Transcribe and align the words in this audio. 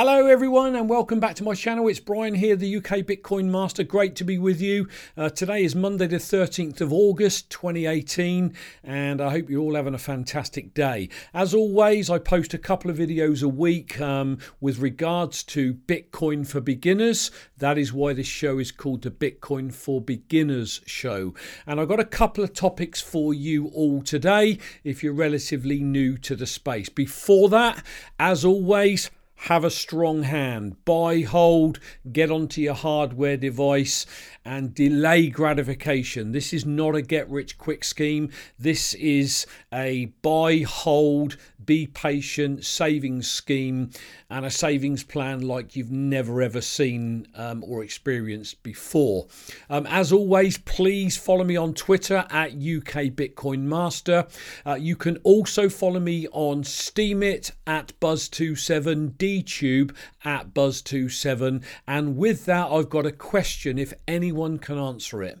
Hello, 0.00 0.28
everyone, 0.28 0.76
and 0.76 0.88
welcome 0.88 1.18
back 1.18 1.34
to 1.34 1.42
my 1.42 1.54
channel. 1.54 1.88
It's 1.88 1.98
Brian 1.98 2.36
here, 2.36 2.54
the 2.54 2.76
UK 2.76 2.98
Bitcoin 2.98 3.46
Master. 3.46 3.82
Great 3.82 4.14
to 4.14 4.22
be 4.22 4.38
with 4.38 4.60
you. 4.60 4.86
Uh, 5.16 5.28
today 5.28 5.64
is 5.64 5.74
Monday, 5.74 6.06
the 6.06 6.18
13th 6.18 6.80
of 6.80 6.92
August, 6.92 7.50
2018, 7.50 8.54
and 8.84 9.20
I 9.20 9.30
hope 9.30 9.50
you're 9.50 9.60
all 9.60 9.74
having 9.74 9.94
a 9.94 9.98
fantastic 9.98 10.72
day. 10.72 11.08
As 11.34 11.52
always, 11.52 12.10
I 12.10 12.20
post 12.20 12.54
a 12.54 12.58
couple 12.58 12.92
of 12.92 12.96
videos 12.96 13.42
a 13.42 13.48
week 13.48 14.00
um, 14.00 14.38
with 14.60 14.78
regards 14.78 15.42
to 15.42 15.74
Bitcoin 15.74 16.46
for 16.46 16.60
beginners. 16.60 17.32
That 17.56 17.76
is 17.76 17.92
why 17.92 18.12
this 18.12 18.28
show 18.28 18.60
is 18.60 18.70
called 18.70 19.02
the 19.02 19.10
Bitcoin 19.10 19.74
for 19.74 20.00
Beginners 20.00 20.80
show. 20.86 21.34
And 21.66 21.80
I've 21.80 21.88
got 21.88 21.98
a 21.98 22.04
couple 22.04 22.44
of 22.44 22.52
topics 22.52 23.00
for 23.00 23.34
you 23.34 23.66
all 23.74 24.02
today 24.02 24.60
if 24.84 25.02
you're 25.02 25.12
relatively 25.12 25.80
new 25.80 26.16
to 26.18 26.36
the 26.36 26.46
space. 26.46 26.88
Before 26.88 27.48
that, 27.48 27.84
as 28.20 28.44
always, 28.44 29.10
have 29.42 29.64
a 29.64 29.70
strong 29.70 30.24
hand, 30.24 30.84
buy, 30.84 31.20
hold, 31.20 31.78
get 32.10 32.30
onto 32.30 32.60
your 32.60 32.74
hardware 32.74 33.36
device, 33.36 34.04
and 34.44 34.74
delay 34.74 35.28
gratification. 35.28 36.32
This 36.32 36.52
is 36.52 36.66
not 36.66 36.96
a 36.96 37.02
get 37.02 37.28
rich 37.30 37.56
quick 37.56 37.84
scheme. 37.84 38.30
This 38.58 38.94
is 38.94 39.46
a 39.72 40.06
buy, 40.22 40.64
hold, 40.66 41.36
be 41.68 41.86
patient 41.86 42.64
savings 42.64 43.30
scheme 43.30 43.90
and 44.30 44.46
a 44.46 44.50
savings 44.50 45.04
plan 45.04 45.40
like 45.46 45.76
you've 45.76 45.90
never 45.90 46.40
ever 46.40 46.62
seen 46.62 47.28
um, 47.34 47.62
or 47.62 47.84
experienced 47.84 48.62
before. 48.62 49.26
Um, 49.68 49.86
as 49.86 50.10
always, 50.10 50.56
please 50.56 51.18
follow 51.18 51.44
me 51.44 51.56
on 51.56 51.74
Twitter 51.74 52.24
at 52.30 52.52
UK 52.52 53.12
Bitcoin 53.12 53.60
Master. 53.64 54.26
Uh, 54.64 54.78
you 54.80 54.96
can 54.96 55.18
also 55.18 55.68
follow 55.68 56.00
me 56.00 56.26
on 56.28 56.62
Steemit 56.62 57.50
at 57.66 57.92
Buzz27, 58.00 59.18
DTube 59.28 59.94
at 60.24 60.54
Buzz27. 60.54 61.62
And 61.86 62.16
with 62.16 62.46
that, 62.46 62.70
I've 62.70 62.88
got 62.88 63.04
a 63.04 63.12
question 63.12 63.78
if 63.78 63.92
anyone 64.06 64.58
can 64.58 64.78
answer 64.78 65.22
it. 65.22 65.38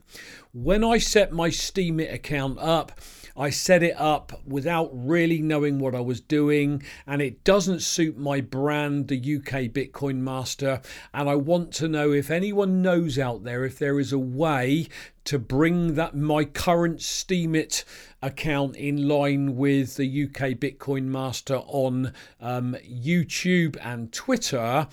When 0.52 0.84
I 0.84 0.98
set 0.98 1.32
my 1.32 1.48
Steemit 1.48 2.12
account 2.12 2.58
up, 2.58 2.92
I 3.38 3.50
set 3.50 3.84
it 3.84 3.94
up 3.98 4.40
without 4.44 4.90
really 4.92 5.40
knowing 5.40 5.78
what 5.78 5.94
I 5.94 6.00
was 6.00 6.20
doing, 6.20 6.82
and 7.06 7.22
it 7.22 7.44
doesn't 7.44 7.80
suit 7.80 8.18
my 8.18 8.40
brand, 8.40 9.06
the 9.06 9.16
UK 9.16 9.70
Bitcoin 9.70 10.16
Master. 10.16 10.80
And 11.14 11.28
I 11.28 11.36
want 11.36 11.72
to 11.74 11.88
know 11.88 12.12
if 12.12 12.30
anyone 12.30 12.82
knows 12.82 13.18
out 13.18 13.44
there 13.44 13.64
if 13.64 13.78
there 13.78 14.00
is 14.00 14.12
a 14.12 14.18
way 14.18 14.88
to 15.28 15.38
bring 15.38 15.94
that 15.94 16.16
my 16.16 16.42
current 16.42 17.00
Steemit 17.00 17.84
account 18.22 18.74
in 18.76 19.06
line 19.06 19.56
with 19.56 19.96
the 19.96 20.24
UK 20.24 20.52
Bitcoin 20.52 21.04
Master 21.04 21.56
on 21.66 22.14
um, 22.40 22.74
YouTube 22.82 23.76
and 23.82 24.10
Twitter 24.10 24.88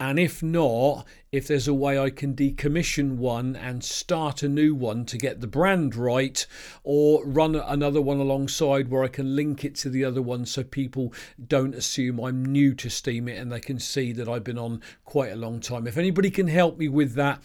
and 0.00 0.18
if 0.18 0.42
not, 0.42 1.06
if 1.30 1.46
there's 1.46 1.68
a 1.68 1.74
way 1.74 1.98
I 1.98 2.10
can 2.10 2.34
decommission 2.34 3.16
one 3.16 3.54
and 3.54 3.84
start 3.84 4.42
a 4.42 4.48
new 4.48 4.74
one 4.74 5.04
to 5.06 5.16
get 5.16 5.40
the 5.40 5.46
brand 5.46 5.94
right, 5.94 6.44
or 6.82 7.24
run 7.24 7.54
another 7.54 8.02
one 8.02 8.18
alongside 8.18 8.88
where 8.88 9.04
I 9.04 9.08
can 9.08 9.36
link 9.36 9.64
it 9.64 9.76
to 9.76 9.88
the 9.88 10.04
other 10.04 10.20
one 10.20 10.46
so 10.46 10.64
people 10.64 11.12
don't 11.46 11.74
assume 11.74 12.18
I'm 12.18 12.44
new 12.44 12.74
to 12.74 12.88
Steemit 12.88 13.40
and 13.40 13.52
they 13.52 13.60
can 13.60 13.78
see 13.78 14.12
that 14.12 14.28
I've 14.28 14.44
been 14.44 14.58
on 14.58 14.82
quite 15.04 15.32
a 15.32 15.36
long 15.36 15.60
time. 15.60 15.86
If 15.86 15.96
anybody 15.96 16.30
can 16.30 16.48
help 16.48 16.76
me 16.76 16.88
with 16.88 17.14
that, 17.14 17.40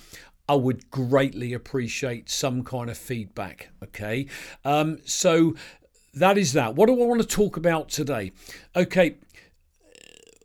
I 0.47 0.55
would 0.55 0.89
greatly 0.89 1.53
appreciate 1.53 2.31
some 2.31 2.63
kind 2.63 2.89
of 2.89 2.97
feedback. 2.97 3.69
Okay. 3.83 4.25
Um, 4.65 4.97
so 5.05 5.55
that 6.15 6.39
is 6.39 6.53
that. 6.53 6.73
What 6.73 6.87
do 6.87 6.99
I 6.99 7.05
want 7.05 7.21
to 7.21 7.27
talk 7.27 7.57
about 7.57 7.89
today? 7.89 8.31
Okay 8.75 9.17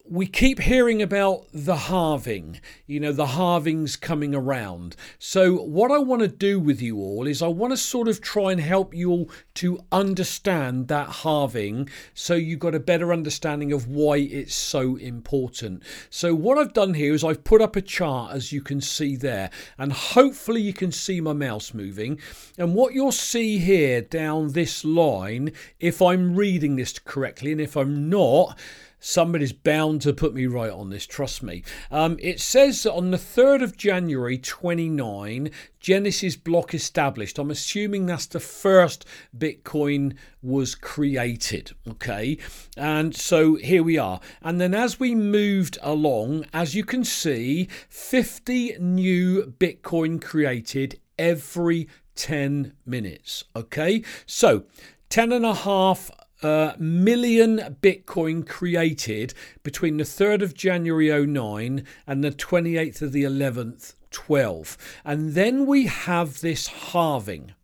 we 0.06 0.26
keep 0.26 0.60
hearing 0.60 1.00
about 1.00 1.46
the 1.54 1.76
halving, 1.76 2.60
you 2.86 3.00
know, 3.00 3.10
the 3.10 3.24
halvings 3.24 3.98
coming 3.98 4.34
around. 4.34 4.94
So, 5.18 5.54
what 5.54 5.90
I 5.90 5.96
want 5.96 6.20
to 6.20 6.28
do 6.28 6.60
with 6.60 6.82
you 6.82 6.98
all 6.98 7.26
is 7.26 7.40
I 7.40 7.48
want 7.48 7.72
to 7.72 7.78
sort 7.78 8.08
of 8.08 8.20
try 8.20 8.52
and 8.52 8.60
help 8.60 8.92
you 8.92 9.10
all 9.10 9.30
to 9.54 9.78
understand 9.90 10.88
that 10.88 11.08
halving 11.08 11.88
so 12.12 12.34
you've 12.34 12.58
got 12.58 12.74
a 12.74 12.80
better 12.80 13.14
understanding 13.14 13.72
of 13.72 13.88
why 13.88 14.18
it's 14.18 14.54
so 14.54 14.96
important. 14.96 15.82
So, 16.10 16.34
what 16.34 16.58
I've 16.58 16.74
done 16.74 16.92
here 16.92 17.14
is 17.14 17.24
I've 17.24 17.42
put 17.42 17.62
up 17.62 17.74
a 17.74 17.80
chart 17.80 18.34
as 18.34 18.52
you 18.52 18.60
can 18.60 18.82
see 18.82 19.16
there, 19.16 19.48
and 19.78 19.90
hopefully, 19.90 20.60
you 20.60 20.74
can 20.74 20.92
see 20.92 21.22
my 21.22 21.32
mouse 21.32 21.72
moving. 21.72 22.20
And 22.58 22.74
what 22.74 22.92
you'll 22.92 23.10
see 23.10 23.56
here 23.56 24.02
down 24.02 24.52
this 24.52 24.84
line, 24.84 25.52
if 25.80 26.02
I'm 26.02 26.36
reading 26.36 26.76
this 26.76 26.98
correctly, 26.98 27.52
and 27.52 27.60
if 27.60 27.74
I'm 27.74 28.10
not, 28.10 28.58
Somebody's 29.06 29.52
bound 29.52 30.00
to 30.00 30.14
put 30.14 30.32
me 30.32 30.46
right 30.46 30.70
on 30.70 30.88
this, 30.88 31.04
trust 31.04 31.42
me. 31.42 31.62
Um, 31.90 32.16
it 32.22 32.40
says 32.40 32.84
that 32.84 32.94
on 32.94 33.10
the 33.10 33.18
3rd 33.18 33.62
of 33.62 33.76
January 33.76 34.38
29, 34.38 35.50
Genesis 35.78 36.36
block 36.36 36.72
established. 36.72 37.38
I'm 37.38 37.50
assuming 37.50 38.06
that's 38.06 38.24
the 38.24 38.40
first 38.40 39.04
Bitcoin 39.36 40.16
was 40.40 40.74
created. 40.74 41.72
Okay. 41.86 42.38
And 42.78 43.14
so 43.14 43.56
here 43.56 43.82
we 43.82 43.98
are. 43.98 44.20
And 44.40 44.58
then 44.58 44.72
as 44.72 44.98
we 44.98 45.14
moved 45.14 45.76
along, 45.82 46.46
as 46.54 46.74
you 46.74 46.82
can 46.82 47.04
see, 47.04 47.68
50 47.90 48.78
new 48.80 49.52
Bitcoin 49.58 50.18
created 50.18 50.98
every 51.18 51.88
10 52.14 52.72
minutes. 52.86 53.44
Okay. 53.54 54.02
So 54.24 54.64
10 55.10 55.30
and 55.30 55.44
a 55.44 55.52
half 55.52 56.10
uh, 56.44 56.74
million 56.78 57.76
Bitcoin 57.80 58.46
created 58.46 59.32
between 59.62 59.96
the 59.96 60.04
3rd 60.04 60.42
of 60.42 60.54
January 60.54 61.26
09 61.26 61.84
and 62.06 62.22
the 62.22 62.30
28th 62.30 63.02
of 63.02 63.12
the 63.12 63.24
11th 63.24 63.94
12. 64.10 64.76
And 65.04 65.32
then 65.32 65.66
we 65.66 65.86
have 65.86 66.40
this 66.40 66.66
halving. 66.66 67.54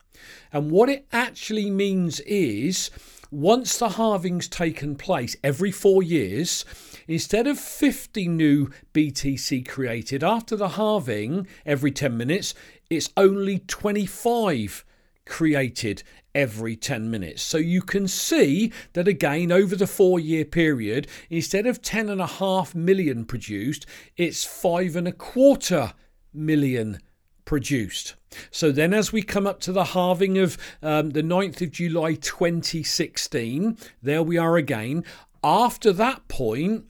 And 0.52 0.70
what 0.70 0.88
it 0.88 1.06
actually 1.12 1.70
means 1.70 2.20
is 2.20 2.90
once 3.30 3.78
the 3.78 3.90
halving's 3.90 4.48
taken 4.48 4.96
place 4.96 5.36
every 5.44 5.70
four 5.70 6.02
years, 6.02 6.64
instead 7.06 7.46
of 7.46 7.60
50 7.60 8.26
new 8.28 8.70
BTC 8.92 9.68
created 9.68 10.24
after 10.24 10.56
the 10.56 10.70
halving 10.70 11.46
every 11.64 11.92
10 11.92 12.16
minutes, 12.16 12.54
it's 12.88 13.10
only 13.16 13.60
25 13.60 14.84
created 15.26 16.02
every 16.34 16.76
10 16.76 17.10
minutes. 17.10 17.42
So 17.42 17.58
you 17.58 17.82
can 17.82 18.08
see 18.08 18.72
that 18.92 19.08
again 19.08 19.50
over 19.50 19.76
the 19.76 19.86
four 19.86 20.20
year 20.20 20.44
period, 20.44 21.06
instead 21.28 21.66
of 21.66 21.82
10.5 21.82 22.74
million 22.74 23.24
produced, 23.24 23.86
it's 24.16 24.44
five 24.44 24.96
and 24.96 25.08
a 25.08 25.12
quarter 25.12 25.92
million 26.32 27.00
produced. 27.44 28.14
So 28.50 28.70
then, 28.70 28.94
as 28.94 29.12
we 29.12 29.22
come 29.22 29.46
up 29.46 29.60
to 29.62 29.72
the 29.72 29.86
halving 29.86 30.38
of 30.38 30.56
um, 30.82 31.10
the 31.10 31.22
9th 31.22 31.62
of 31.62 31.72
July 31.72 32.14
2016, 32.14 33.76
there 34.02 34.22
we 34.22 34.38
are 34.38 34.56
again. 34.56 35.04
After 35.42 35.92
that 35.94 36.28
point, 36.28 36.84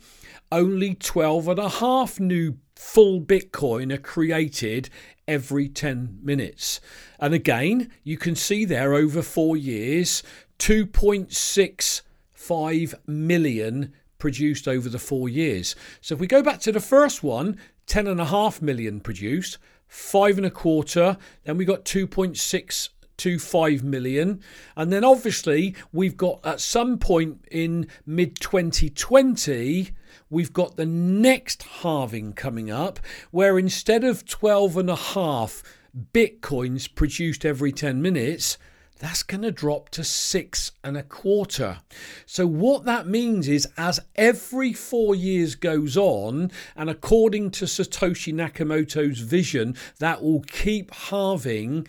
only 0.53 0.95
12 0.95 1.49
and 1.49 1.59
a 1.59 1.69
half 1.69 2.21
new 2.21 2.59
full 2.75 3.21
Bitcoin 3.21 3.93
are 3.93 3.99
created 3.99 4.91
every 5.31 5.69
10 5.69 6.19
minutes. 6.23 6.81
And 7.21 7.33
again, 7.33 7.93
you 8.03 8.17
can 8.17 8.35
see 8.35 8.65
there 8.65 8.95
over 8.95 9.23
four 9.23 9.57
years, 9.57 10.25
2.65 10.59 12.95
million 13.07 13.93
produced 14.19 14.67
over 14.67 14.89
the 14.89 14.99
four 14.99 15.29
years. 15.29 15.77
So 16.01 16.15
if 16.15 16.21
we 16.21 16.27
go 16.27 16.43
back 16.43 16.59
to 16.63 16.73
the 16.73 16.81
first 16.81 17.23
one, 17.23 17.57
10.5 17.87 18.61
million 18.61 18.99
produced, 18.99 19.59
five 19.87 20.37
and 20.37 20.47
a 20.47 20.51
quarter, 20.51 21.17
then 21.45 21.57
we 21.57 21.65
got 21.65 21.85
2.6 21.85 22.89
to 23.21 23.39
5 23.39 23.83
million. 23.85 24.41
And 24.77 24.93
then 24.93 25.05
obviously, 25.05 25.75
we've 25.93 26.17
got 26.17 26.41
at 26.45 26.61
some 26.61 26.99
point 26.99 27.45
in 27.51 27.87
mid 28.07 28.41
2020, 28.41 29.91
we've 30.29 30.53
got 30.53 30.77
the 30.77 30.87
next 30.87 31.63
halving 31.63 32.33
coming 32.33 32.71
up, 32.71 32.99
where 33.31 33.59
instead 33.59 34.05
of 34.05 34.27
12 34.27 34.77
and 34.79 34.91
a 34.91 34.97
half 34.97 35.63
bitcoins 36.13 36.93
produced 36.95 37.45
every 37.45 37.73
10 37.73 38.01
minutes, 38.01 38.57
that's 39.01 39.23
going 39.23 39.43
to 39.43 39.51
drop 39.51 39.89
to 39.91 40.05
six 40.05 40.73
and 40.85 40.97
a 40.97 41.03
quarter. 41.03 41.79
So, 42.27 42.47
what 42.47 42.85
that 42.85 43.07
means 43.07 43.49
is, 43.49 43.67
as 43.77 43.99
every 44.15 44.75
four 44.75 45.15
years 45.15 45.55
goes 45.55 45.97
on, 45.97 46.53
and 46.77 46.91
according 46.91 47.51
to 47.53 47.65
Satoshi 47.65 48.33
Nakamoto's 48.33 49.21
vision, 49.21 49.75
that 49.99 50.23
will 50.23 50.43
keep 50.43 50.95
halving 50.95 51.87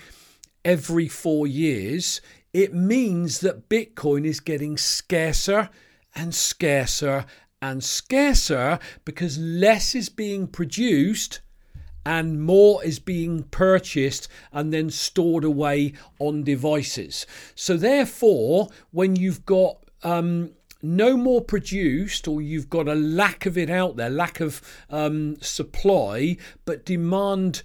every 0.63 1.07
four 1.07 1.47
years, 1.47 2.21
it 2.53 2.73
means 2.73 3.39
that 3.39 3.69
Bitcoin 3.69 4.25
is 4.25 4.39
getting 4.39 4.77
scarcer 4.77 5.69
and 6.15 6.35
scarcer 6.35 7.25
and 7.61 7.83
scarcer 7.83 8.79
because 9.05 9.37
less 9.37 9.95
is 9.95 10.09
being 10.09 10.47
produced 10.47 11.41
and 12.05 12.41
more 12.41 12.83
is 12.83 12.99
being 12.99 13.43
purchased 13.43 14.27
and 14.51 14.73
then 14.73 14.89
stored 14.89 15.43
away 15.43 15.93
on 16.19 16.43
devices. 16.43 17.25
So, 17.53 17.77
therefore, 17.77 18.69
when 18.89 19.15
you've 19.15 19.45
got 19.45 19.77
um, 20.03 20.51
no 20.81 21.15
more 21.15 21.41
produced, 21.41 22.27
or 22.27 22.41
you've 22.41 22.69
got 22.69 22.87
a 22.87 22.95
lack 22.95 23.45
of 23.45 23.57
it 23.57 23.69
out 23.69 23.97
there, 23.97 24.09
lack 24.09 24.39
of 24.39 24.61
um, 24.89 25.37
supply, 25.41 26.37
but 26.65 26.85
demand 26.85 27.61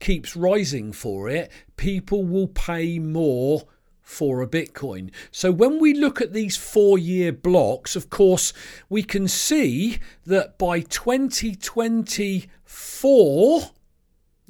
keeps 0.00 0.36
rising 0.36 0.92
for 0.92 1.28
it, 1.28 1.50
people 1.76 2.24
will 2.24 2.48
pay 2.48 2.98
more 2.98 3.62
for 4.02 4.42
a 4.42 4.46
Bitcoin. 4.46 5.10
So 5.30 5.50
when 5.50 5.80
we 5.80 5.94
look 5.94 6.20
at 6.20 6.32
these 6.32 6.56
four 6.56 6.98
year 6.98 7.32
blocks, 7.32 7.96
of 7.96 8.10
course, 8.10 8.52
we 8.88 9.02
can 9.02 9.28
see 9.28 9.98
that 10.26 10.58
by 10.58 10.80
2024, 10.80 13.70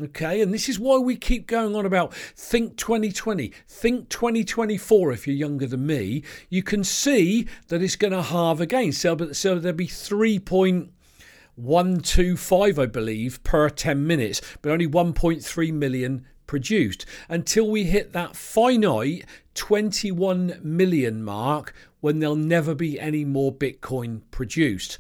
Okay, 0.03 0.43
and 0.43 0.53
this 0.53 0.69
is 0.69 0.81
why 0.81 0.99
we 0.99 1.15
keep 1.15 1.47
going 1.47 1.77
on 1.77 1.87
about 1.87 2.13
think 2.13 2.77
2020, 2.77 3.53
think 3.69 4.09
2024 4.09 5.13
if 5.13 5.25
you're 5.25 5.37
younger 5.37 5.69
than 5.69 5.87
me. 5.87 6.25
You 6.49 6.65
can 6.65 6.83
see 6.83 7.47
that 7.69 7.81
it's 7.81 7.95
going 7.95 8.13
to 8.13 8.23
halve 8.23 8.61
again. 8.61 8.91
So, 8.91 9.17
so 9.31 9.61
there'll 9.61 9.77
be 9.77 9.87
3. 9.87 10.41
125, 11.57 12.79
I 12.79 12.87
believe, 12.87 13.43
per 13.45 13.69
10 13.69 14.07
minutes, 14.07 14.41
but 14.63 14.73
only 14.73 14.89
1.3 14.89 15.73
million 15.73 16.27
produced 16.47 17.07
until 17.29 17.71
we 17.71 17.85
hit 17.85 18.13
that 18.13 18.37
finite 18.37 19.25
21 19.55 20.61
million 20.63 21.23
mark 21.23 21.73
when 22.01 22.19
there'll 22.19 22.37
never 22.37 22.75
be 22.75 23.01
any 23.01 23.25
more 23.25 23.53
Bitcoin 23.53 24.21
produced. 24.31 24.99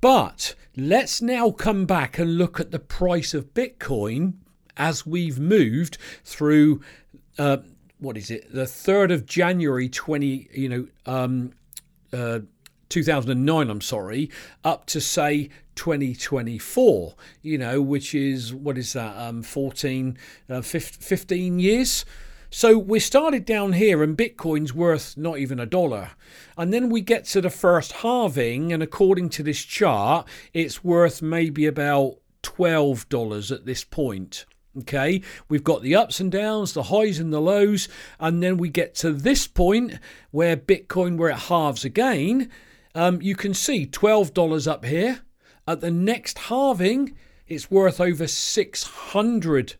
But 0.00 0.54
let's 0.76 1.20
now 1.20 1.50
come 1.50 1.84
back 1.84 2.18
and 2.18 2.38
look 2.38 2.58
at 2.58 2.70
the 2.70 2.78
price 2.78 3.34
of 3.34 3.52
Bitcoin 3.52 4.34
as 4.76 5.06
we've 5.06 5.38
moved 5.38 5.98
through. 6.24 6.80
Uh, 7.38 7.58
what 7.98 8.16
is 8.16 8.30
it? 8.30 8.52
The 8.52 8.66
third 8.66 9.10
of 9.10 9.26
January, 9.26 9.88
twenty. 9.90 10.48
You 10.54 10.68
know, 10.70 10.86
um, 11.04 11.52
uh, 12.12 12.40
2009, 12.90 13.70
I'm 13.70 13.80
sorry, 13.80 14.30
up 14.62 14.84
to 14.86 15.00
say 15.00 15.48
2024, 15.76 17.14
you 17.40 17.56
know, 17.56 17.80
which 17.80 18.14
is, 18.14 18.52
what 18.52 18.76
is 18.76 18.92
that, 18.92 19.16
um, 19.16 19.42
14, 19.42 20.18
uh, 20.50 20.60
15 20.60 21.58
years? 21.58 22.04
So 22.52 22.76
we 22.76 22.98
started 22.98 23.44
down 23.44 23.74
here 23.74 24.02
and 24.02 24.18
Bitcoin's 24.18 24.74
worth 24.74 25.16
not 25.16 25.38
even 25.38 25.60
a 25.60 25.66
dollar. 25.66 26.10
And 26.58 26.74
then 26.74 26.90
we 26.90 27.00
get 27.00 27.24
to 27.26 27.40
the 27.40 27.48
first 27.48 27.92
halving, 27.92 28.72
and 28.72 28.82
according 28.82 29.30
to 29.30 29.44
this 29.44 29.62
chart, 29.62 30.26
it's 30.52 30.82
worth 30.82 31.22
maybe 31.22 31.64
about 31.66 32.16
$12 32.42 33.52
at 33.52 33.66
this 33.66 33.84
point. 33.84 34.46
Okay, 34.78 35.22
we've 35.48 35.64
got 35.64 35.82
the 35.82 35.96
ups 35.96 36.20
and 36.20 36.30
downs, 36.30 36.74
the 36.74 36.84
highs 36.84 37.18
and 37.18 37.32
the 37.32 37.40
lows, 37.40 37.88
and 38.20 38.40
then 38.40 38.56
we 38.56 38.68
get 38.68 38.94
to 38.96 39.12
this 39.12 39.48
point 39.48 39.94
where 40.30 40.56
Bitcoin, 40.56 41.16
where 41.16 41.30
it 41.30 41.38
halves 41.38 41.84
again, 41.84 42.48
um, 42.94 43.22
you 43.22 43.34
can 43.36 43.54
see 43.54 43.86
$12 43.86 44.66
up 44.66 44.84
here. 44.84 45.20
At 45.66 45.80
the 45.80 45.90
next 45.90 46.38
halving, 46.38 47.16
it's 47.46 47.70
worth 47.70 47.98
over 48.00 48.24
$600. 48.24 49.74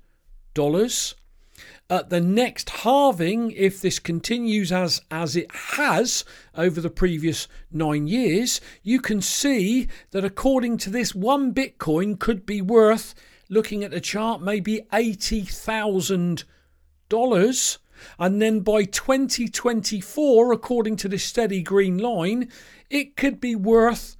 At 1.91 2.11
the 2.11 2.21
next 2.21 2.71
halving, 2.71 3.51
if 3.51 3.81
this 3.81 3.99
continues 3.99 4.71
as, 4.71 5.03
as 5.11 5.35
it 5.35 5.53
has 5.53 6.25
over 6.55 6.81
the 6.81 6.89
previous 6.89 7.49
nine 7.73 8.07
years, 8.07 8.61
you 8.85 9.01
can 9.01 9.21
see 9.21 9.89
that 10.12 10.25
according 10.25 10.77
to 10.79 10.91
this, 10.91 11.17
one 11.17 11.53
Bitcoin 11.53 12.17
could 12.17 12.47
be 12.47 12.62
worth, 12.62 13.12
looking 13.49 13.83
at 13.83 13.91
the 13.91 14.01
chart, 14.01 14.41
maybe 14.41 14.83
$80,000. 14.93 17.79
And 18.19 18.41
then 18.41 18.61
by 18.61 18.85
2024, 18.85 20.52
according 20.52 20.97
to 20.97 21.08
this 21.08 21.25
steady 21.25 21.62
green 21.62 21.99
line, 21.99 22.50
it 22.88 23.17
could 23.17 23.41
be 23.41 23.55
worth 23.55 24.17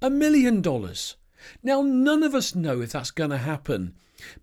a 0.00 0.10
million 0.10 0.60
dollars. 0.60 1.16
Now, 1.62 1.82
none 1.82 2.22
of 2.22 2.34
us 2.34 2.54
know 2.54 2.80
if 2.80 2.92
that's 2.92 3.10
going 3.10 3.30
to 3.30 3.38
happen. 3.38 3.94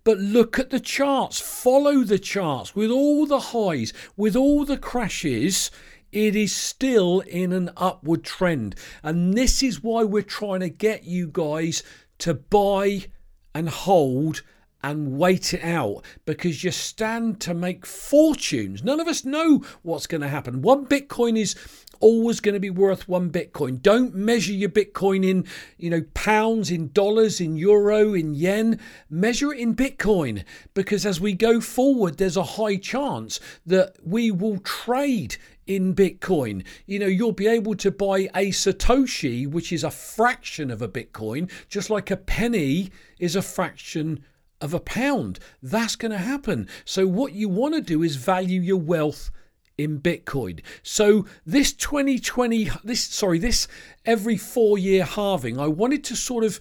But 0.04 0.18
look 0.18 0.58
at 0.58 0.70
the 0.70 0.80
charts, 0.80 1.40
follow 1.40 2.04
the 2.04 2.18
charts 2.18 2.76
with 2.76 2.90
all 2.90 3.26
the 3.26 3.40
highs, 3.40 3.92
with 4.16 4.36
all 4.36 4.64
the 4.64 4.76
crashes. 4.76 5.70
It 6.12 6.36
is 6.36 6.54
still 6.54 7.20
in 7.20 7.52
an 7.52 7.70
upward 7.76 8.24
trend. 8.24 8.74
And 9.02 9.34
this 9.34 9.62
is 9.62 9.82
why 9.82 10.04
we're 10.04 10.22
trying 10.22 10.60
to 10.60 10.68
get 10.68 11.04
you 11.04 11.28
guys 11.32 11.82
to 12.18 12.34
buy 12.34 13.06
and 13.54 13.68
hold 13.68 14.42
and 14.82 15.18
wait 15.18 15.52
it 15.54 15.62
out 15.62 16.02
because 16.24 16.64
you 16.64 16.70
stand 16.70 17.40
to 17.40 17.54
make 17.54 17.84
fortunes. 17.84 18.82
None 18.82 19.00
of 19.00 19.08
us 19.08 19.24
know 19.24 19.62
what's 19.82 20.06
going 20.06 20.20
to 20.22 20.28
happen. 20.28 20.62
One 20.62 20.86
Bitcoin 20.86 21.38
is 21.38 21.54
always 22.00 22.40
going 22.40 22.54
to 22.54 22.60
be 22.60 22.70
worth 22.70 23.08
one 23.08 23.30
Bitcoin. 23.30 23.80
Don't 23.80 24.14
measure 24.14 24.52
your 24.52 24.70
Bitcoin 24.70 25.24
in, 25.24 25.46
you 25.76 25.90
know, 25.90 26.02
pounds, 26.14 26.70
in 26.70 26.90
dollars, 26.92 27.40
in 27.40 27.56
euro, 27.56 28.14
in 28.14 28.34
yen. 28.34 28.80
Measure 29.08 29.52
it 29.52 29.58
in 29.58 29.74
Bitcoin 29.76 30.44
because 30.74 31.04
as 31.04 31.20
we 31.20 31.34
go 31.34 31.60
forward, 31.60 32.16
there's 32.16 32.36
a 32.36 32.42
high 32.42 32.76
chance 32.76 33.38
that 33.66 33.96
we 34.02 34.30
will 34.30 34.58
trade 34.58 35.36
in 35.66 35.94
Bitcoin. 35.94 36.64
You 36.86 36.98
know, 36.98 37.06
you'll 37.06 37.32
be 37.32 37.46
able 37.46 37.76
to 37.76 37.90
buy 37.90 38.30
a 38.34 38.50
Satoshi, 38.50 39.46
which 39.46 39.72
is 39.72 39.84
a 39.84 39.90
fraction 39.90 40.70
of 40.70 40.82
a 40.82 40.88
Bitcoin, 40.88 41.50
just 41.68 41.90
like 41.90 42.10
a 42.10 42.16
penny 42.16 42.90
is 43.18 43.36
a 43.36 43.42
fraction 43.42 44.24
of 44.60 44.74
a 44.74 44.80
pound. 44.80 45.38
That's 45.62 45.96
going 45.96 46.12
to 46.12 46.18
happen. 46.18 46.68
So, 46.84 47.06
what 47.06 47.32
you 47.32 47.48
want 47.48 47.74
to 47.74 47.80
do 47.80 48.02
is 48.02 48.16
value 48.16 48.60
your 48.60 48.76
wealth 48.76 49.30
in 49.78 50.00
Bitcoin. 50.00 50.60
So 50.82 51.26
this 51.46 51.72
2020 51.72 52.70
this 52.84 53.02
sorry 53.02 53.38
this 53.38 53.66
every 54.04 54.36
4 54.36 54.76
year 54.76 55.04
halving 55.04 55.58
I 55.58 55.68
wanted 55.68 56.04
to 56.04 56.16
sort 56.16 56.44
of 56.44 56.60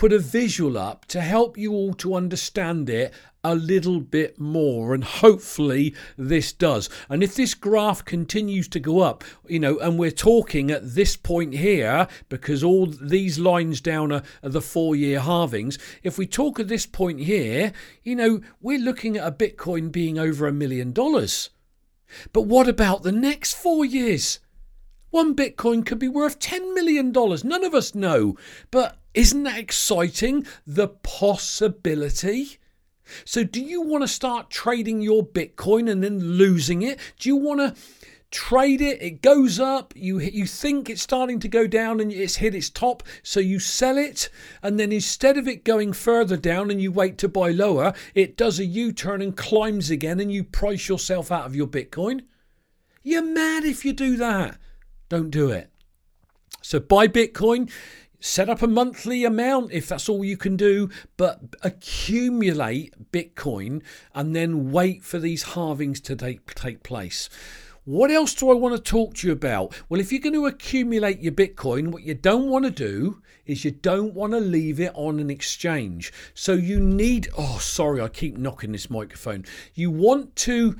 put 0.00 0.14
a 0.14 0.18
visual 0.18 0.78
up 0.78 1.04
to 1.04 1.20
help 1.20 1.58
you 1.58 1.74
all 1.74 1.92
to 1.92 2.14
understand 2.14 2.88
it 2.88 3.12
a 3.44 3.54
little 3.54 4.00
bit 4.00 4.40
more 4.40 4.94
and 4.94 5.04
hopefully 5.04 5.94
this 6.16 6.54
does 6.54 6.88
and 7.10 7.22
if 7.22 7.34
this 7.34 7.52
graph 7.52 8.02
continues 8.06 8.66
to 8.66 8.80
go 8.80 9.00
up 9.00 9.22
you 9.46 9.58
know 9.58 9.78
and 9.80 9.98
we're 9.98 10.10
talking 10.10 10.70
at 10.70 10.94
this 10.94 11.18
point 11.18 11.52
here 11.52 12.08
because 12.30 12.64
all 12.64 12.86
these 12.86 13.38
lines 13.38 13.78
down 13.82 14.10
are, 14.10 14.22
are 14.42 14.48
the 14.48 14.62
four 14.62 14.96
year 14.96 15.20
halvings 15.20 15.76
if 16.02 16.16
we 16.16 16.26
talk 16.26 16.58
at 16.58 16.68
this 16.68 16.86
point 16.86 17.20
here 17.20 17.70
you 18.02 18.16
know 18.16 18.40
we're 18.58 18.78
looking 18.78 19.18
at 19.18 19.28
a 19.28 19.30
bitcoin 19.30 19.92
being 19.92 20.18
over 20.18 20.46
a 20.46 20.52
million 20.52 20.92
dollars 20.92 21.50
but 22.32 22.42
what 22.42 22.68
about 22.68 23.02
the 23.02 23.12
next 23.12 23.54
four 23.54 23.84
years? 23.84 24.40
One 25.10 25.34
Bitcoin 25.34 25.84
could 25.84 25.98
be 25.98 26.08
worth 26.08 26.38
$10 26.38 26.74
million. 26.74 27.12
None 27.12 27.64
of 27.64 27.74
us 27.74 27.94
know. 27.94 28.36
But 28.70 28.99
isn't 29.14 29.42
that 29.42 29.58
exciting? 29.58 30.46
The 30.66 30.88
possibility? 30.88 32.58
So, 33.24 33.42
do 33.44 33.60
you 33.60 33.82
want 33.82 34.02
to 34.02 34.08
start 34.08 34.50
trading 34.50 35.00
your 35.00 35.26
Bitcoin 35.26 35.90
and 35.90 36.02
then 36.02 36.20
losing 36.20 36.82
it? 36.82 36.98
Do 37.18 37.28
you 37.28 37.36
want 37.36 37.60
to 37.60 37.74
trade 38.30 38.80
it? 38.80 39.02
It 39.02 39.22
goes 39.22 39.58
up. 39.58 39.92
You 39.96 40.20
you 40.20 40.46
think 40.46 40.88
it's 40.88 41.02
starting 41.02 41.40
to 41.40 41.48
go 41.48 41.66
down 41.66 42.00
and 42.00 42.12
it's 42.12 42.36
hit 42.36 42.54
its 42.54 42.70
top, 42.70 43.02
so 43.22 43.40
you 43.40 43.58
sell 43.58 43.98
it, 43.98 44.28
and 44.62 44.78
then 44.78 44.92
instead 44.92 45.36
of 45.36 45.48
it 45.48 45.64
going 45.64 45.92
further 45.92 46.36
down 46.36 46.70
and 46.70 46.80
you 46.80 46.92
wait 46.92 47.18
to 47.18 47.28
buy 47.28 47.50
lower, 47.50 47.92
it 48.14 48.36
does 48.36 48.58
a 48.58 48.64
U-turn 48.64 49.22
and 49.22 49.36
climbs 49.36 49.90
again, 49.90 50.20
and 50.20 50.32
you 50.32 50.44
price 50.44 50.88
yourself 50.88 51.32
out 51.32 51.46
of 51.46 51.56
your 51.56 51.66
Bitcoin. 51.66 52.22
You're 53.02 53.22
mad 53.22 53.64
if 53.64 53.84
you 53.84 53.92
do 53.92 54.16
that. 54.18 54.58
Don't 55.08 55.30
do 55.30 55.50
it. 55.50 55.70
So 56.62 56.78
buy 56.78 57.08
Bitcoin 57.08 57.70
set 58.20 58.48
up 58.48 58.62
a 58.62 58.66
monthly 58.66 59.24
amount 59.24 59.72
if 59.72 59.88
that's 59.88 60.08
all 60.08 60.24
you 60.24 60.36
can 60.36 60.56
do, 60.56 60.88
but 61.16 61.40
accumulate 61.62 63.10
Bitcoin 63.10 63.82
and 64.14 64.36
then 64.36 64.70
wait 64.70 65.02
for 65.02 65.18
these 65.18 65.44
halvings 65.44 66.02
to 66.04 66.14
take, 66.14 66.54
take 66.54 66.82
place. 66.82 67.28
What 67.84 68.10
else 68.10 68.34
do 68.34 68.50
I 68.50 68.54
want 68.54 68.76
to 68.76 68.90
talk 68.90 69.14
to 69.14 69.26
you 69.26 69.32
about? 69.32 69.74
Well, 69.88 70.00
if 70.00 70.12
you're 70.12 70.20
going 70.20 70.34
to 70.34 70.46
accumulate 70.46 71.20
your 71.20 71.32
Bitcoin, 71.32 71.88
what 71.88 72.02
you 72.02 72.14
don't 72.14 72.48
want 72.48 72.66
to 72.66 72.70
do 72.70 73.22
is 73.46 73.64
you 73.64 73.70
don't 73.70 74.14
want 74.14 74.32
to 74.32 74.38
leave 74.38 74.78
it 74.78 74.92
on 74.94 75.18
an 75.18 75.30
exchange. 75.30 76.12
So 76.34 76.52
you 76.52 76.78
need, 76.78 77.28
oh, 77.38 77.58
sorry, 77.58 78.00
I 78.00 78.08
keep 78.08 78.36
knocking 78.36 78.72
this 78.72 78.90
microphone. 78.90 79.46
You 79.74 79.90
want 79.90 80.36
to 80.36 80.76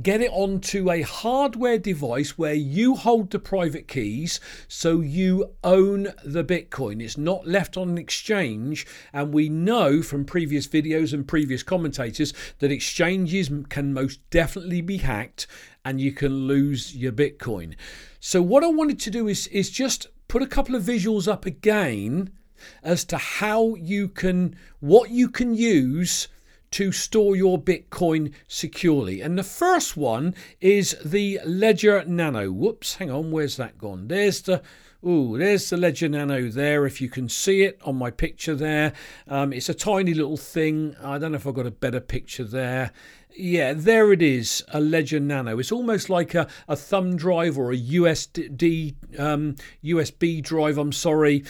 get 0.00 0.22
it 0.22 0.30
onto 0.32 0.90
a 0.90 1.02
hardware 1.02 1.78
device 1.78 2.38
where 2.38 2.54
you 2.54 2.94
hold 2.94 3.30
the 3.30 3.38
private 3.38 3.86
keys 3.86 4.40
so 4.66 5.00
you 5.00 5.54
own 5.62 6.08
the 6.24 6.44
Bitcoin. 6.44 7.02
It's 7.02 7.18
not 7.18 7.46
left 7.46 7.76
on 7.76 7.90
an 7.90 7.98
exchange. 7.98 8.86
And 9.12 9.34
we 9.34 9.48
know 9.48 10.00
from 10.02 10.24
previous 10.24 10.66
videos 10.66 11.12
and 11.12 11.28
previous 11.28 11.62
commentators 11.62 12.32
that 12.60 12.72
exchanges 12.72 13.50
can 13.68 13.92
most 13.92 14.18
definitely 14.30 14.80
be 14.80 14.98
hacked 14.98 15.46
and 15.84 16.00
you 16.00 16.12
can 16.12 16.46
lose 16.46 16.96
your 16.96 17.12
Bitcoin. 17.12 17.74
So, 18.20 18.40
what 18.40 18.64
I 18.64 18.68
wanted 18.68 19.00
to 19.00 19.10
do 19.10 19.28
is, 19.28 19.48
is 19.48 19.68
just 19.68 20.06
put 20.28 20.42
a 20.42 20.46
couple 20.46 20.74
of 20.74 20.82
visuals 20.82 21.30
up 21.30 21.44
again 21.44 22.30
as 22.82 23.04
to 23.06 23.18
how 23.18 23.74
you 23.74 24.08
can, 24.08 24.54
what 24.80 25.10
you 25.10 25.28
can 25.28 25.54
use 25.54 26.28
to 26.72 26.92
store 26.92 27.36
your 27.36 27.60
Bitcoin 27.60 28.32
securely. 28.48 29.20
And 29.20 29.38
the 29.38 29.44
first 29.44 29.96
one 29.96 30.34
is 30.60 30.96
the 31.04 31.40
Ledger 31.44 32.04
Nano. 32.04 32.50
Whoops, 32.50 32.96
hang 32.96 33.10
on, 33.10 33.30
where's 33.30 33.56
that 33.56 33.78
gone? 33.78 34.08
There's 34.08 34.42
the 34.42 34.62
Ooh, 35.04 35.36
there's 35.36 35.68
the 35.68 35.76
Ledger 35.76 36.08
Nano 36.08 36.48
there. 36.48 36.86
If 36.86 37.00
you 37.00 37.08
can 37.08 37.28
see 37.28 37.62
it 37.62 37.76
on 37.84 37.96
my 37.96 38.12
picture 38.12 38.54
there, 38.54 38.92
um, 39.26 39.52
it's 39.52 39.68
a 39.68 39.74
tiny 39.74 40.14
little 40.14 40.36
thing. 40.36 40.94
I 41.02 41.18
don't 41.18 41.32
know 41.32 41.36
if 41.36 41.46
I've 41.46 41.54
got 41.54 41.66
a 41.66 41.72
better 41.72 41.98
picture 41.98 42.44
there. 42.44 42.92
Yeah, 43.34 43.72
there 43.72 44.12
it 44.12 44.22
is, 44.22 44.62
a 44.68 44.80
Ledger 44.80 45.18
Nano. 45.18 45.58
It's 45.58 45.72
almost 45.72 46.08
like 46.08 46.34
a, 46.34 46.46
a 46.68 46.76
thumb 46.76 47.16
drive 47.16 47.58
or 47.58 47.72
a 47.72 47.76
USD 47.76 48.94
um, 49.18 49.56
USB 49.82 50.40
drive. 50.42 50.78
I'm 50.78 50.92
sorry, 50.92 51.42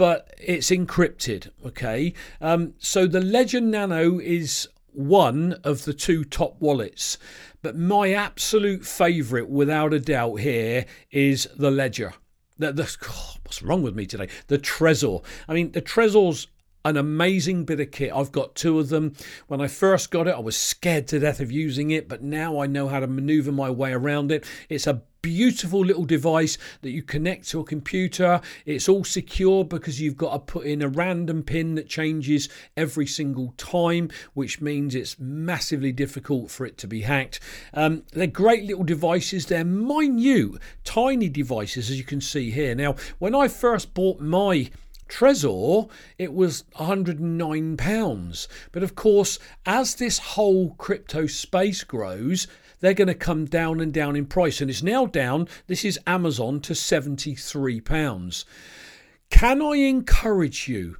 but 0.00 0.32
it's 0.38 0.70
encrypted. 0.70 1.50
Okay, 1.62 2.14
um, 2.40 2.72
so 2.78 3.06
the 3.06 3.20
Ledger 3.20 3.60
Nano 3.60 4.18
is 4.18 4.66
one 4.94 5.52
of 5.62 5.84
the 5.84 5.92
two 5.92 6.24
top 6.24 6.58
wallets, 6.58 7.18
but 7.60 7.76
my 7.76 8.14
absolute 8.14 8.86
favourite, 8.86 9.50
without 9.50 9.92
a 9.92 10.00
doubt, 10.00 10.36
here 10.36 10.86
is 11.10 11.46
the 11.54 11.70
Ledger. 11.70 12.14
The, 12.58 12.72
the 12.72 12.96
oh, 13.10 13.34
what's 13.44 13.60
wrong 13.62 13.82
with 13.82 13.94
me 13.94 14.06
today? 14.06 14.30
The 14.46 14.56
Trezor. 14.56 15.22
I 15.46 15.52
mean, 15.52 15.72
the 15.72 15.82
Trezor's 15.82 16.46
an 16.86 16.96
amazing 16.96 17.66
bit 17.66 17.80
of 17.80 17.90
kit. 17.90 18.10
I've 18.14 18.32
got 18.32 18.54
two 18.54 18.78
of 18.78 18.88
them. 18.88 19.12
When 19.48 19.60
I 19.60 19.68
first 19.68 20.10
got 20.10 20.26
it, 20.26 20.34
I 20.34 20.40
was 20.40 20.56
scared 20.56 21.08
to 21.08 21.18
death 21.18 21.40
of 21.40 21.52
using 21.52 21.90
it, 21.90 22.08
but 22.08 22.22
now 22.22 22.58
I 22.58 22.66
know 22.66 22.88
how 22.88 23.00
to 23.00 23.06
maneuver 23.06 23.52
my 23.52 23.68
way 23.68 23.92
around 23.92 24.32
it. 24.32 24.46
It's 24.70 24.86
a 24.86 25.02
beautiful 25.22 25.84
little 25.84 26.04
device 26.04 26.58
that 26.82 26.90
you 26.90 27.02
connect 27.02 27.48
to 27.50 27.60
a 27.60 27.64
computer. 27.64 28.40
It's 28.66 28.88
all 28.88 29.04
secure 29.04 29.64
because 29.64 30.00
you've 30.00 30.16
got 30.16 30.32
to 30.32 30.38
put 30.38 30.66
in 30.66 30.82
a 30.82 30.88
random 30.88 31.42
pin 31.42 31.74
that 31.76 31.88
changes 31.88 32.48
every 32.76 33.06
single 33.06 33.54
time, 33.56 34.10
which 34.34 34.60
means 34.60 34.94
it's 34.94 35.18
massively 35.18 35.92
difficult 35.92 36.50
for 36.50 36.66
it 36.66 36.78
to 36.78 36.86
be 36.86 37.02
hacked. 37.02 37.40
Um, 37.74 38.04
they're 38.12 38.26
great 38.26 38.64
little 38.64 38.84
devices. 38.84 39.46
They're 39.46 39.64
minute, 39.64 40.60
tiny 40.84 41.28
devices, 41.28 41.90
as 41.90 41.98
you 41.98 42.04
can 42.04 42.20
see 42.20 42.50
here. 42.50 42.74
Now, 42.74 42.96
when 43.18 43.34
I 43.34 43.48
first 43.48 43.94
bought 43.94 44.20
my 44.20 44.70
Trezor, 45.10 45.90
it 46.18 46.32
was 46.32 46.64
£109. 46.76 48.48
But 48.72 48.82
of 48.82 48.94
course, 48.94 49.38
as 49.66 49.96
this 49.96 50.18
whole 50.18 50.74
crypto 50.78 51.26
space 51.26 51.82
grows, 51.82 52.46
they're 52.80 52.94
going 52.94 53.08
to 53.08 53.14
come 53.14 53.44
down 53.44 53.80
and 53.80 53.92
down 53.92 54.16
in 54.16 54.26
price. 54.26 54.60
And 54.60 54.70
it's 54.70 54.82
now 54.82 55.06
down, 55.06 55.48
this 55.66 55.84
is 55.84 55.98
Amazon, 56.06 56.60
to 56.60 56.72
£73. 56.72 58.44
Can 59.30 59.62
I 59.62 59.76
encourage 59.76 60.68
you? 60.68 60.96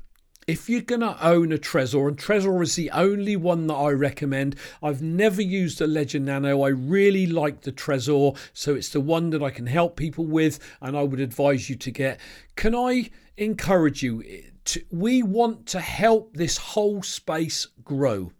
If 0.47 0.69
you're 0.69 0.81
going 0.81 1.03
to 1.03 1.17
own 1.25 1.53
a 1.53 1.59
Trezor, 1.59 2.09
and 2.09 2.17
Trezor 2.17 2.63
is 2.63 2.75
the 2.75 2.91
only 2.91 3.37
one 3.37 3.67
that 3.69 3.75
I 3.75 3.91
recommend, 3.91 4.57
I've 4.83 5.03
never 5.03 5.41
used 5.41 5.81
a 5.81 5.87
Ledger 5.87 6.19
Nano. 6.19 6.63
I 6.63 6.69
really 6.69 7.27
like 7.27 7.61
the 7.61 7.73
Trezor, 7.73 8.37
so 8.53 8.75
it's 8.75 8.89
the 8.89 9.01
one 9.01 9.31
that 9.31 9.43
I 9.43 9.51
can 9.51 9.67
help 9.67 9.97
people 9.97 10.25
with, 10.25 10.59
and 10.81 10.97
I 10.97 11.03
would 11.03 11.21
advise 11.21 11.71
you 11.71 11.77
to 11.77 11.91
get. 11.91 12.19
Can 12.57 12.75
I 12.75 13.11
encourage 13.37 14.03
you? 14.03 14.23
Eh, 14.27 14.41
to, 14.65 14.83
we 14.91 15.23
want 15.23 15.67
to 15.67 15.81
help 15.81 16.35
this 16.35 16.57
whole 16.57 17.03
space 17.03 17.67
grow. 17.85 18.33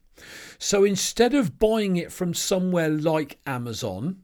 So 0.59 0.85
instead 0.85 1.35
of 1.35 1.59
buying 1.59 1.97
it 1.97 2.12
from 2.12 2.35
somewhere 2.35 2.89
like 2.89 3.39
Amazon, 3.47 4.23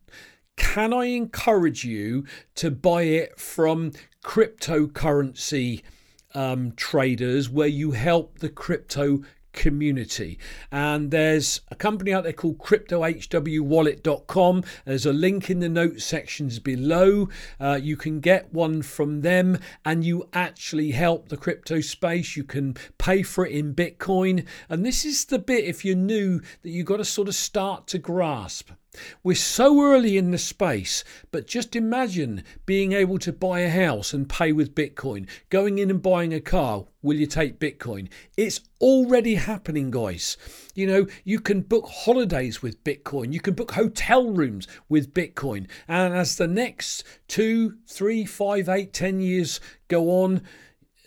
can 0.56 0.92
I 0.92 1.06
encourage 1.06 1.84
you 1.84 2.24
to 2.56 2.70
buy 2.70 3.02
it 3.02 3.38
from 3.38 3.92
cryptocurrency 4.24 5.82
um, 6.34 6.72
traders 6.76 7.48
where 7.48 7.68
you 7.68 7.92
help 7.92 8.38
the 8.38 8.48
crypto 8.48 9.22
community. 9.56 10.38
And 10.70 11.10
there's 11.10 11.62
a 11.68 11.74
company 11.74 12.12
out 12.12 12.22
there 12.22 12.32
called 12.32 12.58
cryptohwwallet.com. 12.58 14.64
There's 14.84 15.06
a 15.06 15.12
link 15.12 15.50
in 15.50 15.58
the 15.58 15.68
notes 15.68 16.04
sections 16.04 16.60
below. 16.60 17.28
Uh, 17.58 17.80
you 17.82 17.96
can 17.96 18.20
get 18.20 18.54
one 18.54 18.82
from 18.82 19.22
them 19.22 19.58
and 19.84 20.04
you 20.04 20.28
actually 20.32 20.92
help 20.92 21.28
the 21.28 21.36
crypto 21.36 21.80
space. 21.80 22.36
You 22.36 22.44
can 22.44 22.76
pay 22.98 23.24
for 23.24 23.44
it 23.44 23.52
in 23.52 23.74
Bitcoin. 23.74 24.46
And 24.68 24.86
this 24.86 25.04
is 25.04 25.24
the 25.24 25.40
bit, 25.40 25.64
if 25.64 25.84
you're 25.84 25.96
new, 25.96 26.38
that 26.62 26.70
you've 26.70 26.86
got 26.86 26.98
to 26.98 27.04
sort 27.04 27.26
of 27.26 27.34
start 27.34 27.88
to 27.88 27.98
grasp. 27.98 28.70
We're 29.22 29.34
so 29.34 29.82
early 29.82 30.16
in 30.16 30.30
the 30.30 30.38
space, 30.38 31.04
but 31.30 31.46
just 31.46 31.76
imagine 31.76 32.44
being 32.64 32.92
able 32.92 33.18
to 33.20 33.32
buy 33.32 33.60
a 33.60 33.70
house 33.70 34.12
and 34.12 34.28
pay 34.28 34.52
with 34.52 34.74
Bitcoin, 34.74 35.28
going 35.50 35.78
in 35.78 35.90
and 35.90 36.02
buying 36.02 36.32
a 36.32 36.40
car. 36.40 36.86
Will 37.02 37.16
you 37.16 37.26
take 37.26 37.60
Bitcoin? 37.60 38.08
It's 38.36 38.60
already 38.80 39.36
happening, 39.36 39.90
guys. 39.90 40.36
You 40.74 40.86
know, 40.86 41.06
you 41.24 41.40
can 41.40 41.60
book 41.60 41.86
holidays 41.88 42.62
with 42.62 42.82
Bitcoin, 42.84 43.32
you 43.32 43.40
can 43.40 43.54
book 43.54 43.72
hotel 43.72 44.30
rooms 44.30 44.66
with 44.88 45.14
Bitcoin. 45.14 45.68
And 45.86 46.14
as 46.14 46.36
the 46.36 46.48
next 46.48 47.04
two, 47.28 47.76
three, 47.86 48.24
five, 48.24 48.68
eight, 48.68 48.92
ten 48.92 49.20
years 49.20 49.60
go 49.88 50.10
on, 50.22 50.42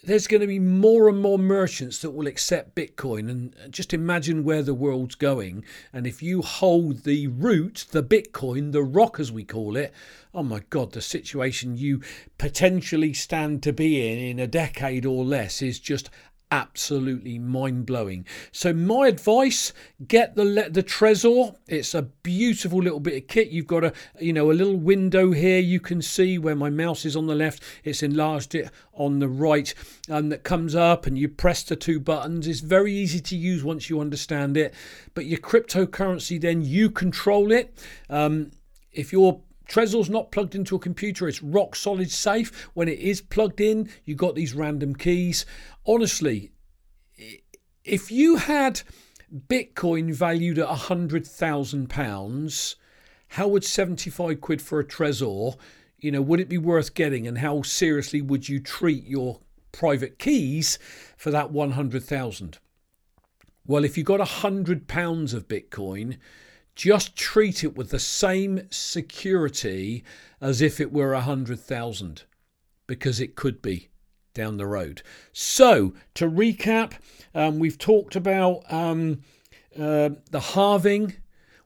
there's 0.04 0.28
going 0.28 0.42
to 0.42 0.48
be 0.48 0.60
more 0.60 1.10
and 1.10 1.22
more 1.22 1.38
merchants 1.38 2.00
that 2.00 2.12
will 2.12 2.28
accept 2.28 2.76
Bitcoin. 2.76 3.30
And 3.30 3.56
just 3.70 3.94
imagine 3.94 4.44
where 4.44 4.64
the 4.64 4.74
world's 4.74 5.16
going. 5.16 5.64
And 5.92 6.08
if 6.08 6.24
you 6.24 6.42
hold 6.42 7.04
the 7.04 7.28
root, 7.28 7.86
the 7.92 8.04
Bitcoin, 8.04 8.72
the 8.72 8.84
rock 8.84 9.20
as 9.20 9.32
we 9.32 9.44
call 9.44 9.76
it, 9.76 9.94
oh 10.34 10.44
my 10.44 10.62
God, 10.70 10.94
the 10.94 11.02
situation 11.02 11.78
you 11.78 12.02
potentially 12.38 13.14
stand 13.14 13.64
to 13.64 13.74
be 13.74 14.08
in 14.08 14.18
in 14.20 14.40
a 14.40 14.48
decade 14.48 15.06
or 15.06 15.26
less 15.26 15.62
is 15.62 15.80
just 15.80 16.10
absolutely 16.52 17.38
mind 17.38 17.86
blowing. 17.86 18.26
So 18.52 18.74
my 18.74 19.08
advice: 19.08 19.74
get 20.08 20.36
the 20.36 20.68
the 20.70 20.84
Trezor. 20.84 21.56
It's 21.68 21.94
a 21.94 22.04
beautiful 22.04 22.82
little 22.82 23.00
bit 23.00 23.22
of 23.22 23.28
kit. 23.28 23.50
You've 23.50 23.68
got 23.68 23.84
a 23.84 23.94
you 24.20 24.34
know 24.34 24.52
a 24.52 24.54
little 24.54 24.78
window 24.78 25.32
here. 25.32 25.60
You 25.60 25.80
can 25.80 26.02
see 26.02 26.38
where 26.38 26.56
my 26.56 26.70
mouse 26.70 27.06
is 27.06 27.16
on 27.16 27.28
the 27.28 27.36
left. 27.36 27.64
It's 27.84 28.04
enlarged 28.04 28.56
it 28.56 28.70
on 28.94 29.20
the 29.20 29.30
right, 29.30 29.74
and 30.08 30.16
um, 30.18 30.30
that 30.30 30.44
comes 30.44 30.76
up, 30.76 31.06
and 31.06 31.18
you 31.18 31.30
press 31.30 31.64
the 31.64 31.76
two 31.76 32.00
buttons. 32.00 32.48
It's 32.48 32.62
very 32.62 32.94
easy 32.94 33.20
to 33.20 33.36
use 33.36 33.64
once 33.64 33.90
you 33.90 34.00
understand 34.00 34.58
it. 34.58 34.74
But 35.14 35.26
your 35.26 35.40
cryptocurrency, 35.40 36.40
then 36.40 36.62
you 36.62 36.90
control 36.90 37.52
it. 37.52 37.78
Um, 38.10 38.52
if 38.92 39.14
you're 39.14 39.42
Trezor's 39.70 40.10
not 40.10 40.32
plugged 40.32 40.56
into 40.56 40.76
a 40.76 40.80
computer, 40.80 41.28
it's 41.28 41.44
rock 41.44 41.76
solid 41.76 42.10
safe. 42.12 42.70
When 42.74 42.88
it 42.88 42.98
is 43.00 43.22
plugged 43.22 43.62
in, 43.62 43.90
you've 44.04 44.18
got 44.18 44.34
these 44.36 44.56
random 44.56 44.96
keys. 44.96 45.46
Honestly, 45.86 46.52
if 47.84 48.12
you 48.12 48.38
had 48.38 48.82
Bitcoin 49.48 50.12
valued 50.14 50.58
at 50.58 50.68
£100,000, 50.68 52.76
how 53.28 53.48
would 53.48 53.64
75 53.64 54.42
quid 54.42 54.60
for 54.62 54.80
a 54.80 54.84
Trezor, 54.84 55.56
you 56.00 56.12
know, 56.12 56.22
would 56.22 56.40
it 56.40 56.50
be 56.50 56.58
worth 56.58 56.96
getting? 56.96 57.28
And 57.28 57.38
how 57.38 57.62
seriously 57.62 58.22
would 58.22 58.50
you 58.50 58.60
treat 58.60 59.06
your 59.06 59.40
private 59.72 60.18
keys 60.18 60.80
for 61.16 61.30
that 61.30 61.52
100,000? 61.52 62.58
Well, 63.68 63.84
if 63.84 63.98
you've 63.98 64.08
got 64.08 64.20
a 64.20 64.26
hundred 64.26 64.88
pounds 64.88 65.36
of 65.36 65.48
Bitcoin, 65.48 66.18
just 66.80 67.14
treat 67.14 67.62
it 67.62 67.76
with 67.76 67.90
the 67.90 68.00
same 68.00 68.62
security 68.72 70.02
as 70.40 70.62
if 70.62 70.80
it 70.80 70.94
were 70.94 71.14
a 71.14 71.20
hundred 71.20 71.60
thousand, 71.60 72.24
because 72.88 73.20
it 73.20 73.36
could 73.36 73.62
be 73.62 73.90
down 74.34 74.56
the 74.56 74.66
road. 74.66 75.02
So, 75.34 75.94
to 76.14 76.30
recap, 76.30 76.94
um, 77.36 77.60
we've 77.60 77.78
talked 77.78 78.16
about 78.16 78.64
um, 78.72 79.20
uh, 79.78 80.12
the 80.32 80.40
halving 80.40 81.16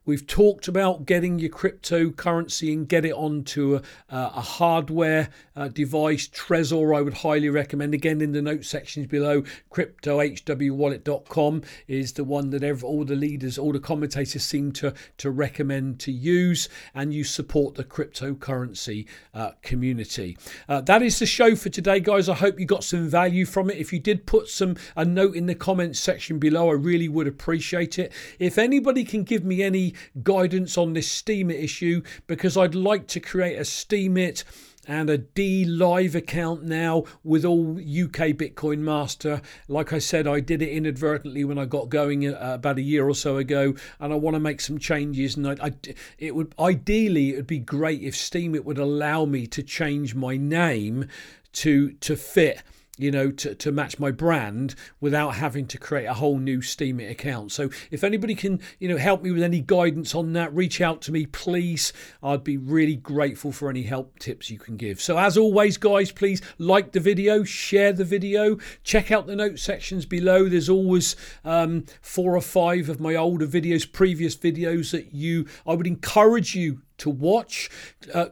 We've 0.06 0.26
talked 0.26 0.68
about 0.68 1.06
getting 1.06 1.38
your 1.38 1.48
cryptocurrency 1.48 2.70
and 2.74 2.86
get 2.86 3.06
it 3.06 3.14
onto 3.14 3.76
a, 3.76 4.16
a 4.16 4.40
hardware 4.42 5.30
uh, 5.56 5.68
device. 5.68 6.28
Trezor, 6.28 6.94
I 6.94 7.00
would 7.00 7.14
highly 7.14 7.48
recommend. 7.48 7.94
Again, 7.94 8.20
in 8.20 8.32
the 8.32 8.42
note 8.42 8.66
sections 8.66 9.06
below, 9.06 9.44
cryptohwwallet.com 9.72 11.62
is 11.88 12.12
the 12.12 12.24
one 12.24 12.50
that 12.50 12.62
every, 12.62 12.86
all 12.86 13.06
the 13.06 13.16
leaders, 13.16 13.56
all 13.56 13.72
the 13.72 13.80
commentators 13.80 14.42
seem 14.42 14.72
to, 14.72 14.92
to 15.16 15.30
recommend 15.30 16.00
to 16.00 16.12
use, 16.12 16.68
and 16.94 17.14
you 17.14 17.24
support 17.24 17.74
the 17.74 17.84
cryptocurrency 17.84 19.06
uh, 19.32 19.52
community. 19.62 20.36
Uh, 20.68 20.82
that 20.82 21.00
is 21.00 21.18
the 21.18 21.24
show 21.24 21.56
for 21.56 21.70
today, 21.70 21.98
guys. 21.98 22.28
I 22.28 22.34
hope 22.34 22.60
you 22.60 22.66
got 22.66 22.84
some 22.84 23.08
value 23.08 23.46
from 23.46 23.70
it. 23.70 23.78
If 23.78 23.90
you 23.90 24.00
did 24.00 24.26
put 24.26 24.48
some 24.48 24.76
a 24.96 25.04
note 25.06 25.34
in 25.34 25.46
the 25.46 25.54
comments 25.54 25.98
section 25.98 26.38
below, 26.38 26.68
I 26.68 26.74
really 26.74 27.08
would 27.08 27.26
appreciate 27.26 27.98
it. 27.98 28.12
If 28.38 28.58
anybody 28.58 29.04
can 29.04 29.22
give 29.22 29.44
me 29.44 29.62
any 29.62 29.93
guidance 30.22 30.76
on 30.78 30.92
this 30.92 31.08
Steemit 31.08 31.62
issue 31.62 32.02
because 32.26 32.56
I'd 32.56 32.74
like 32.74 33.06
to 33.08 33.20
create 33.20 33.56
a 33.56 33.62
Steemit 33.62 34.44
and 34.86 35.08
a 35.10 35.18
DLive 35.18 36.14
account 36.14 36.62
now 36.62 37.04
with 37.22 37.44
all 37.44 37.72
UK 37.78 38.34
Bitcoin 38.36 38.78
Master. 38.78 39.40
Like 39.68 39.92
I 39.92 39.98
said, 39.98 40.26
I 40.26 40.40
did 40.40 40.62
it 40.62 40.70
inadvertently 40.70 41.44
when 41.44 41.58
I 41.58 41.64
got 41.64 41.88
going 41.88 42.26
uh, 42.26 42.38
about 42.40 42.78
a 42.78 42.82
year 42.82 43.08
or 43.08 43.14
so 43.14 43.36
ago, 43.36 43.74
and 44.00 44.12
I 44.12 44.16
want 44.16 44.34
to 44.34 44.40
make 44.40 44.60
some 44.60 44.78
changes. 44.78 45.36
And 45.36 45.48
I, 45.48 45.56
I, 45.60 45.72
it 46.18 46.34
would 46.34 46.54
ideally 46.58 47.30
it 47.30 47.36
would 47.36 47.46
be 47.46 47.58
great 47.58 48.02
if 48.02 48.14
Steemit 48.14 48.64
would 48.64 48.78
allow 48.78 49.24
me 49.24 49.46
to 49.48 49.62
change 49.62 50.14
my 50.14 50.36
name 50.36 51.08
to 51.52 51.92
to 51.92 52.16
fit 52.16 52.62
you 52.96 53.10
know, 53.10 53.30
to, 53.30 53.54
to 53.56 53.72
match 53.72 53.98
my 53.98 54.10
brand 54.10 54.74
without 55.00 55.34
having 55.34 55.66
to 55.66 55.78
create 55.78 56.06
a 56.06 56.14
whole 56.14 56.38
new 56.38 56.58
Steemit 56.58 57.10
account. 57.10 57.50
So 57.50 57.70
if 57.90 58.04
anybody 58.04 58.34
can, 58.34 58.60
you 58.78 58.88
know, 58.88 58.96
help 58.96 59.22
me 59.22 59.32
with 59.32 59.42
any 59.42 59.60
guidance 59.60 60.14
on 60.14 60.32
that, 60.34 60.54
reach 60.54 60.80
out 60.80 61.02
to 61.02 61.12
me, 61.12 61.26
please. 61.26 61.92
I'd 62.22 62.44
be 62.44 62.56
really 62.56 62.96
grateful 62.96 63.50
for 63.50 63.68
any 63.68 63.82
help 63.82 64.18
tips 64.20 64.48
you 64.48 64.58
can 64.58 64.76
give. 64.76 65.00
So 65.00 65.18
as 65.18 65.36
always, 65.36 65.76
guys, 65.76 66.12
please 66.12 66.40
like 66.58 66.92
the 66.92 67.00
video, 67.00 67.42
share 67.42 67.92
the 67.92 68.04
video, 68.04 68.58
check 68.84 69.10
out 69.10 69.26
the 69.26 69.36
note 69.36 69.58
sections 69.58 70.06
below. 70.06 70.48
There's 70.48 70.68
always 70.68 71.16
um, 71.44 71.86
four 72.00 72.36
or 72.36 72.42
five 72.42 72.88
of 72.88 73.00
my 73.00 73.16
older 73.16 73.46
videos, 73.46 73.90
previous 73.90 74.36
videos 74.36 74.92
that 74.92 75.12
you, 75.12 75.46
I 75.66 75.74
would 75.74 75.86
encourage 75.86 76.54
you 76.54 76.82
to 76.98 77.10
watch. 77.10 77.70
Uh, 78.12 78.26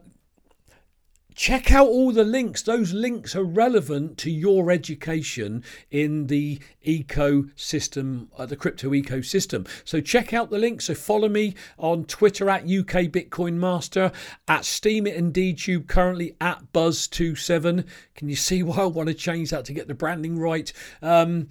check 1.35 1.73
out 1.73 1.87
all 1.87 2.13
the 2.13 2.25
links. 2.25 2.63
Those 2.63 2.93
links 2.93 3.35
are 3.35 3.45
relevant 3.45 4.19
to 4.19 4.31
your 4.31 4.71
education 4.71 5.65
in 5.91 6.27
the 6.27 6.61
ecosystem, 6.87 8.29
uh, 8.37 8.47
the 8.47 8.57
crypto 8.57 8.91
ecosystem. 8.91 9.69
So 9.85 10.01
check 10.01 10.33
out 10.33 10.51
the 10.51 10.59
links. 10.59 10.87
So 10.87 10.95
follow 10.95 11.29
me 11.29 11.55
on 11.79 12.05
Twitter 12.05 12.49
at 12.51 12.63
UK 12.63 13.11
Bitcoin 13.11 13.55
Master, 13.55 14.13
at 14.49 14.63
Steemit 14.63 15.17
and 15.17 15.33
DTube, 15.33 15.87
currently 15.87 16.37
at 16.41 16.73
Buzz27. 16.73 17.87
Can 18.15 18.29
you 18.29 18.37
see 18.37 18.63
why 18.63 18.79
I 18.79 18.87
want 18.87 19.09
to 19.09 19.15
change 19.15 19.51
that 19.51 19.65
to 19.67 19.73
get 19.73 19.89
the 19.89 19.95
branding 19.95 20.39
right? 20.39 20.73
Um, 21.01 21.49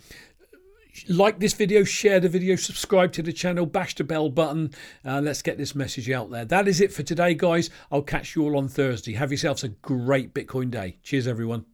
like 1.07 1.39
this 1.39 1.53
video, 1.53 1.83
share 1.83 2.19
the 2.19 2.29
video, 2.29 2.55
subscribe 2.55 3.11
to 3.13 3.21
the 3.21 3.33
channel, 3.33 3.65
bash 3.65 3.95
the 3.95 4.03
bell 4.03 4.29
button. 4.29 4.71
Uh, 5.05 5.21
let's 5.21 5.41
get 5.41 5.57
this 5.57 5.75
message 5.75 6.09
out 6.09 6.29
there. 6.29 6.45
That 6.45 6.67
is 6.67 6.81
it 6.81 6.91
for 6.91 7.03
today, 7.03 7.33
guys. 7.33 7.69
I'll 7.91 8.01
catch 8.01 8.35
you 8.35 8.43
all 8.43 8.57
on 8.57 8.67
Thursday. 8.67 9.13
Have 9.13 9.31
yourselves 9.31 9.63
a 9.63 9.69
great 9.69 10.33
Bitcoin 10.33 10.69
day. 10.71 10.97
Cheers, 11.03 11.27
everyone. 11.27 11.65